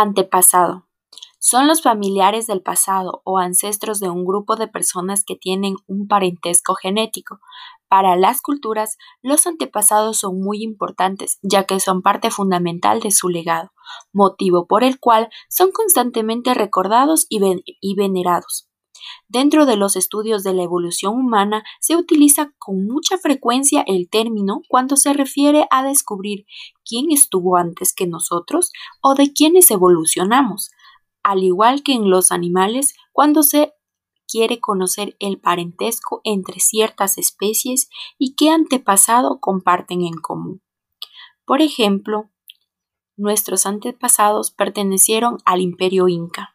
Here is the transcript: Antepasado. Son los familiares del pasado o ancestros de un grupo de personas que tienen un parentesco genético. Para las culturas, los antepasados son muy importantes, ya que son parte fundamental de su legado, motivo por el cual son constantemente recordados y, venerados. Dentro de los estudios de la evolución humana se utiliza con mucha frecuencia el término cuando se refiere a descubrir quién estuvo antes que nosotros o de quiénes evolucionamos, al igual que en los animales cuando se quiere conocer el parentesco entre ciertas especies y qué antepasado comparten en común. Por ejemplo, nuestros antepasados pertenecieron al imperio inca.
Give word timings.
Antepasado. 0.00 0.86
Son 1.40 1.66
los 1.66 1.82
familiares 1.82 2.46
del 2.46 2.62
pasado 2.62 3.20
o 3.24 3.38
ancestros 3.38 3.98
de 3.98 4.08
un 4.08 4.24
grupo 4.24 4.54
de 4.54 4.68
personas 4.68 5.24
que 5.24 5.34
tienen 5.34 5.74
un 5.88 6.06
parentesco 6.06 6.76
genético. 6.76 7.40
Para 7.88 8.14
las 8.14 8.40
culturas, 8.40 8.96
los 9.22 9.44
antepasados 9.48 10.18
son 10.18 10.40
muy 10.40 10.62
importantes, 10.62 11.40
ya 11.42 11.64
que 11.64 11.80
son 11.80 12.02
parte 12.02 12.30
fundamental 12.30 13.00
de 13.00 13.10
su 13.10 13.28
legado, 13.28 13.72
motivo 14.12 14.68
por 14.68 14.84
el 14.84 15.00
cual 15.00 15.30
son 15.50 15.72
constantemente 15.72 16.54
recordados 16.54 17.26
y, 17.28 17.40
venerados. 17.96 18.67
Dentro 19.30 19.66
de 19.66 19.76
los 19.76 19.94
estudios 19.94 20.42
de 20.42 20.54
la 20.54 20.62
evolución 20.62 21.14
humana 21.14 21.62
se 21.80 21.96
utiliza 21.96 22.50
con 22.58 22.86
mucha 22.86 23.18
frecuencia 23.18 23.84
el 23.86 24.08
término 24.08 24.62
cuando 24.68 24.96
se 24.96 25.12
refiere 25.12 25.66
a 25.70 25.82
descubrir 25.82 26.46
quién 26.82 27.10
estuvo 27.10 27.56
antes 27.58 27.92
que 27.92 28.06
nosotros 28.06 28.72
o 29.02 29.14
de 29.14 29.34
quiénes 29.34 29.70
evolucionamos, 29.70 30.70
al 31.22 31.42
igual 31.42 31.82
que 31.82 31.92
en 31.92 32.08
los 32.08 32.32
animales 32.32 32.94
cuando 33.12 33.42
se 33.42 33.74
quiere 34.26 34.60
conocer 34.60 35.14
el 35.20 35.38
parentesco 35.38 36.22
entre 36.24 36.60
ciertas 36.60 37.18
especies 37.18 37.90
y 38.18 38.34
qué 38.34 38.48
antepasado 38.48 39.40
comparten 39.40 40.02
en 40.02 40.14
común. 40.14 40.62
Por 41.44 41.60
ejemplo, 41.60 42.30
nuestros 43.16 43.66
antepasados 43.66 44.50
pertenecieron 44.50 45.38
al 45.44 45.60
imperio 45.60 46.08
inca. 46.08 46.47